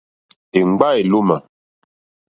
[0.59, 1.37] Éŋɡbá èlómà.